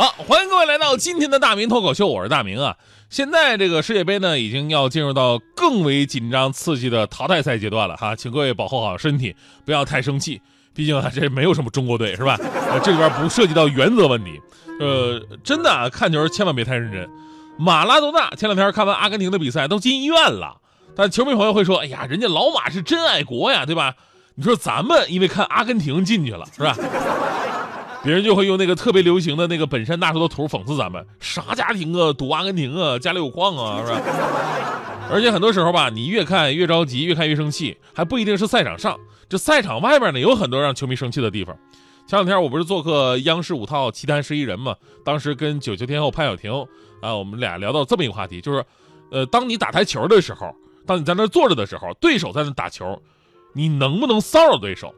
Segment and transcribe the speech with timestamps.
[0.00, 2.74] 好，欢迎各位来到今天的大明脱口秀，我是大明啊。
[3.10, 9.36] 现在这个世界杯呢，已经要进入到更为紧张刺激的淘汰赛阶段了哈，请各位保护好身体，
[9.66, 10.40] 不要太生气，
[10.72, 12.38] 毕竟啊，这没有什么中国队是吧？
[12.70, 14.40] 呃，这里边不涉及到原则问题。
[14.80, 17.06] 呃，真的啊，看球千万别太认真。
[17.58, 20.56] 马拉多纳前两天看完阿根廷的比赛都进医院了，
[20.96, 23.94] 但球迷朋友会说，哎呀，人家老马是真爱国呀，对吧？
[24.34, 26.74] 你说咱们因为看阿根廷进去了是吧？
[28.02, 34.00] 别人就会用那个特别流行的那个本山大叔的图讽刺咱们，啥家庭啊，赌阿根廷啊， 家里有矿啊，是吧？
[35.10, 41.56] 而且很多时候吧，你越看越着急，越看越生气，还不一定是赛场上，这赛场外边呢，有很多让球迷生气的地方。
[42.06, 46.52] 前两天我不是做客央视五套《奇谈十一人》嘛，当时跟九球天后潘晓婷
[47.02, 48.64] 啊，我们俩聊到这么一个话题，就是，
[49.10, 50.52] 呃，当你打台球的时候，
[50.86, 53.00] 当你在那坐着的时候，对手在那打球，
[53.52, 54.94] 你能不能骚扰对手？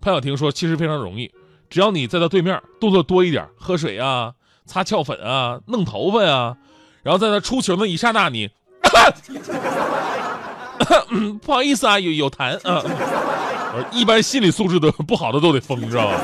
[0.00, 1.32] 潘晓婷说，其实非常容易。
[1.72, 4.34] 只要你在他对面动作多一点，喝水啊、
[4.66, 6.58] 擦翘粉啊、弄头发呀，
[7.02, 8.46] 然后在他出球那一刹那，你，
[11.40, 12.82] 不好意思啊，有有痰啊。
[13.74, 16.20] 我一般心理素质的不好的都得疯，知道吧？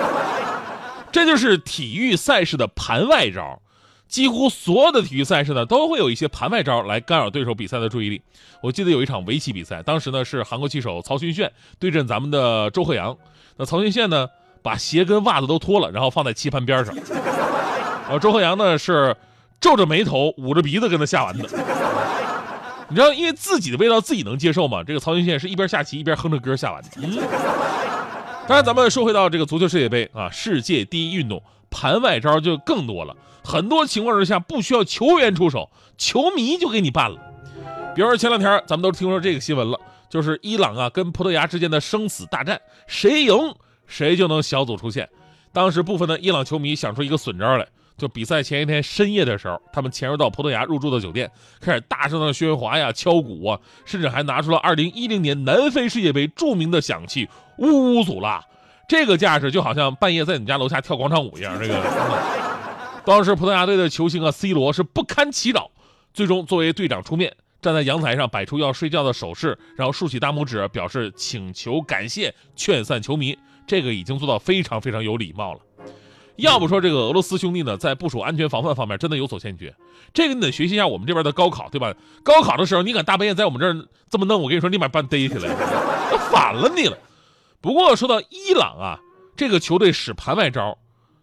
[1.10, 3.62] 这就是体育赛事的盘外招。
[4.06, 8.20] 几乎所有的体育赛事呢，都会有一些盘外招来干扰对手比赛的注意力。
[8.62, 13.16] 我记得有一场围棋比赛，当时呢是韩国棋手曹勋炫对阵咱们的周鹤阳。
[13.56, 14.28] 那曹勋炫呢？
[14.62, 16.94] 把鞋跟袜子都脱了，然后放在棋盘边上。
[16.94, 19.14] 然后周鹤阳呢是
[19.60, 21.48] 皱着眉头、捂着鼻子跟他下完的。
[22.88, 24.82] 你知道，因为自己的味道自己能接受吗？
[24.82, 26.88] 这个曹云宪是一边下棋一边哼着歌下完的。
[26.96, 27.18] 嗯。
[28.48, 33.14] 当然，咱们说回到这个足球世界杯啊，世界第一运动，盘外招就更多了。
[33.44, 37.18] 很多情况之下不需要球员出手，球迷就给你办了。
[37.94, 39.78] 比如说前两天咱们都听说这个新闻了，
[40.08, 43.54] 就是伊朗啊跟葡萄牙之间的生死大战，谁赢？
[43.88, 45.08] 谁就能小组出线。
[45.52, 47.66] 当时部分的伊朗球迷想出一个损招来，
[47.96, 51.28] 就比赛前一天深夜的时候，他们潜入到葡萄牙入住的酒店，
[51.60, 58.44] 开始大声的喧哗呀、敲鼓啊，甚至还拿出了2010年南非世界杯著名的响器呜呜祖拉。
[58.88, 61.58] 这个架势就好像半夜在你家楼下跳广场舞一样。
[61.58, 61.82] 这个，
[63.04, 65.70] 当时葡萄牙队的球星啊 C 罗是不堪其扰，
[66.14, 67.34] 最终作为队长出面。
[67.60, 73.36] 站在阳台上摆出要睡觉的手势，然后竖起大拇指表示请求、感谢、劝散球迷。
[73.68, 75.60] 这个已经做到非常非常有礼貌了。
[76.36, 79.74] 要不说这个俄罗斯兄弟呢，在部署安全防范方面真的有所欠缺。
[80.14, 81.92] 这个你得学习一下我们这边的高考，对吧？
[82.22, 85.48] 高考的时候你敢大半夜在我们这儿这么弄，我跟你说立马把你逮起来，
[86.10, 86.96] 那反了你了。
[87.60, 89.00] 不过说到伊朗啊，
[89.36, 90.78] 这个球队使盘外招，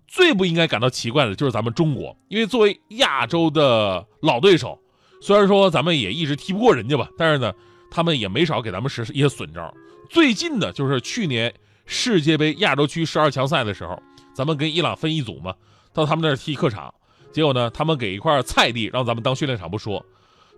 [0.06, 4.78] 最不应该感到奇怪的就是咱们中国，因为作为亚洲的老对手。
[5.22, 7.54] 虽然说咱们也一直踢不过人家吧，但是呢，
[7.90, 9.74] 他们也没少给咱们使一些损招。
[10.10, 11.52] 最近的就是去年
[11.86, 14.02] 世界杯亚洲区十二强赛的时候，
[14.34, 15.54] 咱们跟伊朗分一组嘛，
[15.94, 16.94] 到他们那儿踢客场，
[17.32, 20.06] 结果呢，他们给一块菜地让咱们当训练场不说，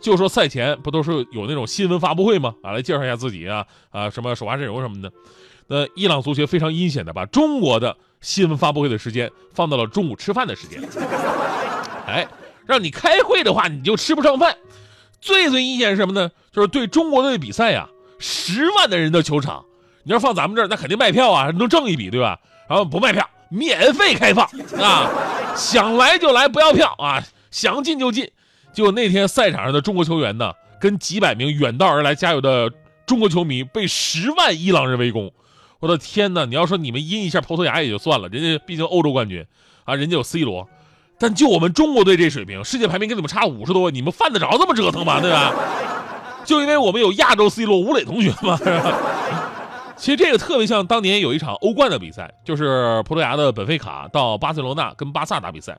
[0.02, 2.56] 就说赛前不都是有那种新闻发布会吗？
[2.64, 5.12] 啊，来介绍一下自己啊啊什么首发阵容什么的。
[5.68, 10.82] 那伊朗足协非常阴险的把中国的新闻发布会的时间放到了中午吃饭的时间，
[12.06, 12.28] 哎。
[12.68, 14.58] 让你开会的话，你就吃不上饭。
[15.22, 16.30] 最最阴险是什么呢？
[16.52, 17.88] 就是对中国队比赛呀，
[18.20, 19.64] 十万的人的球场，
[20.08, 22.40] 你要放咱们这儿，那肯定卖票啊，能挣一笔，对吧？
[22.70, 24.46] 然后不卖票，免费开放
[24.82, 25.12] 啊，
[25.54, 28.32] 想来就来，不要票啊，想进就进。
[28.72, 32.72] 结果那天赛场上的中国球员呢，跟几百名远道而来加油的
[33.06, 35.30] 中国球迷被十万伊朗人围攻。
[35.80, 36.46] 我的天哪！
[36.46, 39.46] 你要说你们阴一下葡萄牙也就算了，人家毕竟欧洲冠军
[39.84, 40.70] 啊，人家有 C 罗。
[41.20, 45.20] 但就我们中国队这水平，世界排名跟你们差五十多，你们犯得着这么折腾吗？
[45.20, 45.54] 对吧？
[46.46, 48.58] 就因为我们有亚洲 C 罗吴磊同学嘛。
[49.98, 55.78] 其实这个特别像当年有一场欧冠的比赛，就是葡萄牙的本菲卡到巴塞罗那跟巴萨打比赛，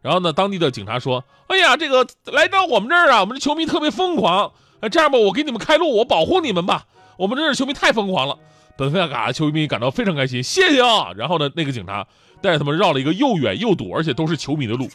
[0.00, 4.52] 然后呢，当地的警察说：“哎呀，这个来到我们这儿啊，我们这球迷特别疯狂，
[4.90, 6.84] 这样吧，我给你们开路，我保护你们吧。
[7.16, 8.36] 我们这儿球迷太疯狂了。”
[8.76, 11.12] 本菲卡球迷感到非常开心，谢谢啊。
[11.16, 12.06] 然后呢，那个警察。
[12.42, 14.88] 带着他们绕了一个又远又堵，而且都是球迷的路，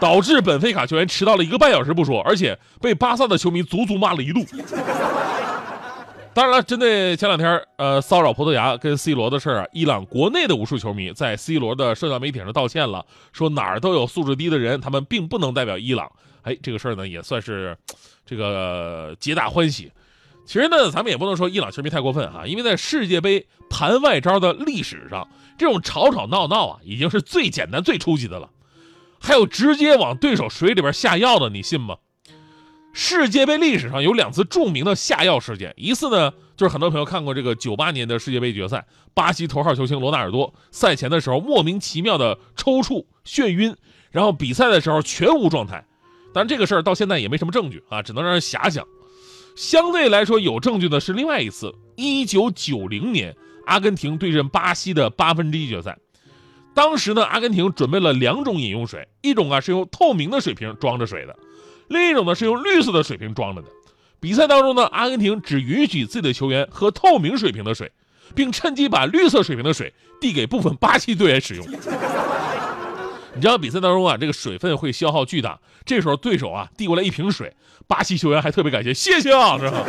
[0.00, 4.44] 导致本菲卡球员迟到了一个半小时不说，而且被巴萨的球迷足足骂了一路。
[6.38, 16.08] 当然了，针对前两天呃骚扰葡萄牙跟 C 罗的事儿啊，伊朗国内的无数球迷在 C 罗的社交媒体上道歉了，说哪儿都有素质低的人，他们并不能代表伊朗。
[16.42, 17.76] 哎，这个事儿呢也算是
[18.24, 19.90] 这个皆大欢喜。
[20.46, 25.26] 其实呢，咱们也不能说伊朗球迷太过分哈，因为在世界杯盘外招的历史上，
[25.58, 28.48] 这种吵吵闹闹啊，已经是最简单、最初级的了。
[29.18, 31.96] 还有直接往对手水里边下药的，你信吗？
[33.00, 38.84] 世界杯历史上有两次著名的下药事件，一次呢就是很多朋友看过这个九八年的世界杯决赛，
[39.14, 43.76] 巴西头号球星罗纳尔多赛前的时候莫名其妙的抽搐、眩晕，
[44.10, 45.86] 然后比赛的时候全无状态。
[46.34, 48.84] 但这个事儿到现在也没什么证据啊，只能让人遐想。
[49.54, 53.32] 相对来说有证据的是另外一次，一九九零年
[53.66, 55.96] 阿根廷对阵巴西的八分之一决赛，
[56.74, 61.38] 当时呢阿根廷准备了两种饮用水，一种啊是用透明的水瓶装着水的。
[61.88, 63.68] 另一种呢是用绿色的水瓶装着的。
[64.20, 67.92] 比赛当中呢，阿根廷只允许自己的球员喝透明水瓶的水，
[68.34, 71.64] 并趁机把绿色水瓶的水递给部分巴西队员使用。
[73.34, 75.60] 你知道比赛当中啊，这个水分会消耗巨大。
[75.84, 77.54] 这时候对手啊递过来一瓶水，
[77.86, 79.84] 巴西球员还特别感谢，谢谢啊，是吧？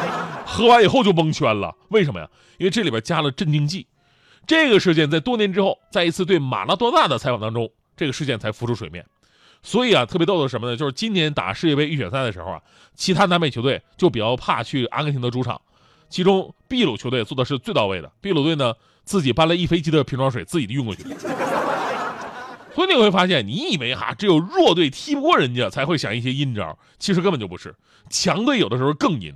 [0.46, 1.74] 喝完以后就蒙圈了。
[1.90, 2.28] 为什么呀？
[2.56, 3.86] 因为这里边加了镇定剂。
[4.46, 9.04] 这个事件在多年之后，在一次对马拉多纳的采访当中，这个事件才浮出水面。
[9.66, 10.76] 所以啊，特别逗的是什么呢？
[10.76, 12.62] 就是今年打世界杯预选赛的时候啊，
[12.94, 15.58] 其他南美球队就比较怕去阿根廷的主场，
[16.10, 18.12] 其中秘鲁球队做的是最到位的。
[18.20, 18.74] 秘鲁队呢，
[19.04, 21.02] 自己搬了一飞机的瓶装水，自己运过去。
[22.74, 27.74] 所以你会发现，你以为哈只有弱队踢不过人家才会想一些阴招，其实根本就不是。
[28.10, 29.32] 强队有的时候更阴。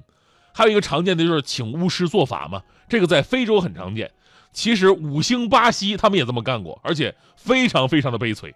[0.52, 4.10] 还有一个常见的就是请巫师做法嘛，这个在非洲很常见。
[4.52, 8.54] 其实五星巴西他们也这么干过，而且非常非常的悲催。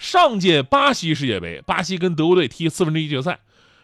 [0.00, 3.40] 上届巴西世界杯，巴西跟德国队踢四分之一决赛，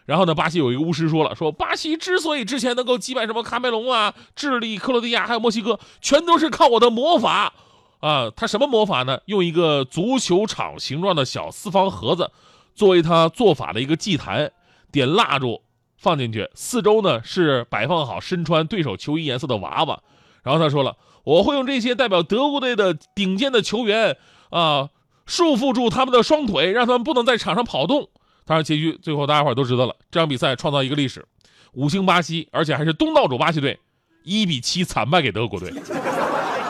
[0.06, 7.52] 然后呢，巴西有一个巫师说了，说巴西之所以之前能够击败什么喀麦隆啊、智利、克罗地亚还有墨西哥，全都是靠我的魔法
[8.00, 8.30] 啊！
[8.34, 9.20] 他什么魔法呢？
[9.26, 12.30] 用一个足球场形状的小四方盒子
[12.74, 14.52] 作为他做法的一个祭坛，
[14.90, 15.60] 点蜡烛
[15.98, 20.00] 放进去，四周呢是摆放好身穿对手球衣颜色的娃娃。
[20.42, 24.16] 然后他说了，我会用这些代表德国队的顶尖的球员
[24.48, 24.88] 啊。
[25.26, 28.08] 束缚住他们的双腿，让他们不能在场上跑动。
[28.44, 29.94] 当然，结局最后大家伙都知道了。
[30.11, 31.26] 这场比赛创造一个历史，
[31.73, 33.78] 五星巴西，而且还是东道主巴西队，
[34.23, 35.73] 一比七惨败给德国队。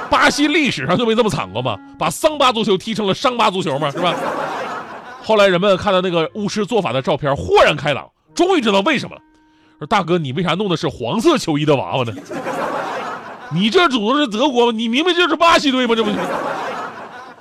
[0.09, 1.77] 巴西历史上就没这么惨过吗？
[1.99, 4.15] 把桑巴足球踢成了伤疤足球嘛，是吧？
[5.23, 9.23] 后来人们看到那个巫师做法的照片，豁然开朗，终于知道为什么了。
[9.79, 12.15] 说大哥，你为啥弄的是黄色球衣的娃娃呢？
[13.53, 14.73] 你这组的是德国吗？
[14.75, 15.95] 你明明就是巴西队吗？
[15.95, 16.11] 这不。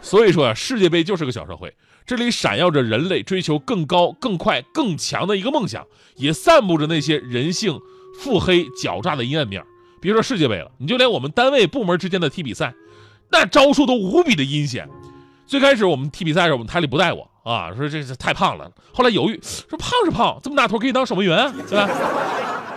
[0.06, 1.74] 所以说啊，世界杯就是个小社会，
[2.06, 5.84] 这里闪耀着人类追求更高、更快、更强的一个梦想，
[6.18, 7.80] 也散布着那些人性
[8.22, 9.64] 腹黑、狡诈的阴暗面。
[10.00, 12.72] 别说世界杯了，你就连我们单位部门之间的踢比赛，
[13.32, 14.88] 那招数都无比的阴险。
[15.48, 18.72] 最开始我们踢比赛的时候，我们台里不带我啊，说这是太胖了。
[18.94, 21.90] 后来犹豫，说胖是胖，这么大头可以当守门员，对吧？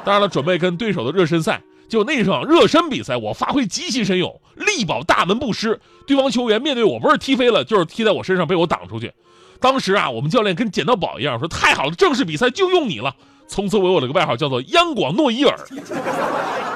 [0.02, 1.60] 当然了，准备跟对手的热身赛。
[1.88, 5.80] 就那场热身比赛，我发挥极其神勇，力保大门不失。
[6.06, 9.12] 对方球员面对我，不是踢飞了，就是踢在我身上，被我挡出去。
[9.60, 13.14] 当时啊，我们教练跟捡到宝一样，说太好了，正式比赛就用你了。
[13.48, 15.58] 从此我有了个外号，叫做央广诺伊尔。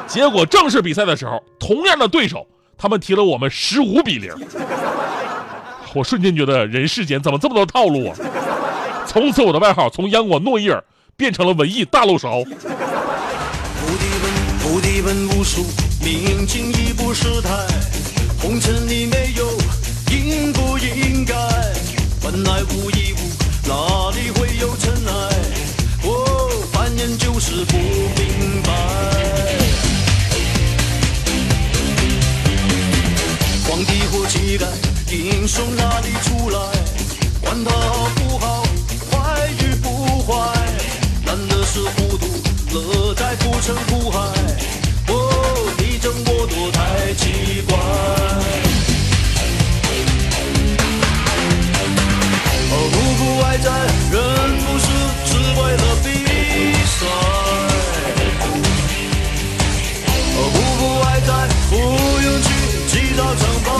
[0.07, 2.47] 结果正式比赛的时候，同样的对手，
[2.79, 4.35] 他们踢了我们十五比零。
[5.95, 8.17] 我瞬间觉得人世间怎么这么多套路啊！
[9.07, 10.83] 从此我的外号从央广诺伊尔
[11.19, 12.43] 变成了文艺大漏勺。
[14.93, 15.65] 一本无数，
[16.01, 17.67] 明镜亦不识台。
[18.39, 19.49] 红尘里没有
[20.11, 21.35] 应不应该，
[22.21, 23.17] 本来无一物，
[23.67, 25.13] 哪里会有尘埃？
[26.05, 28.71] 哦，凡人就是不明白。
[33.67, 34.67] 皇帝或乞丐，
[35.11, 36.59] 英雄哪里出来？
[37.41, 38.63] 管他好不好，
[39.11, 40.69] 坏与不坏，
[41.25, 42.27] 难的是糊涂。
[42.75, 44.19] 乐在浮沉苦海，
[63.35, 63.72] 去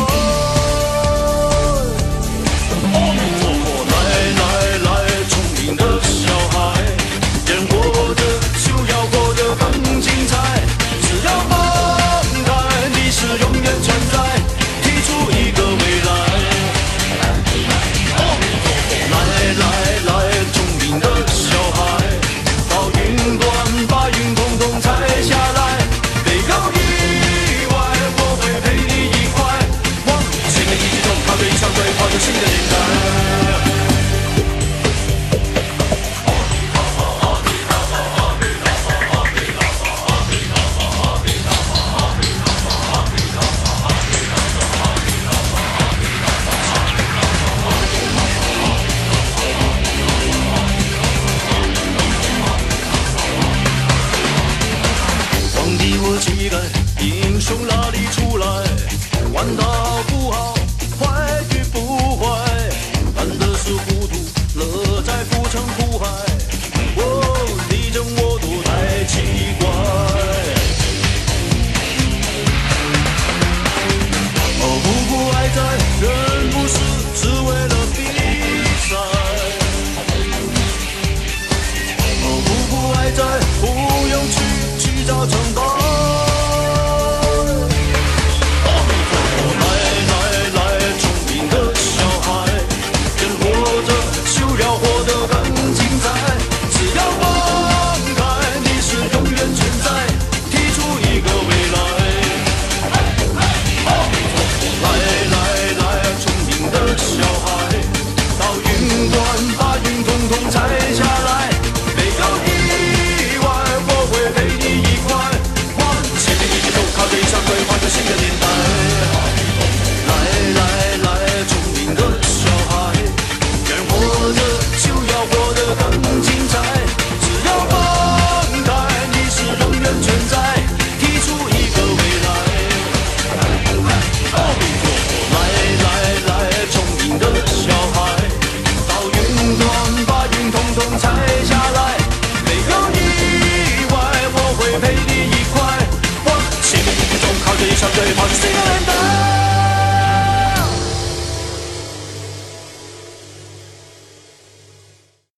[65.55, 65.92] 坏与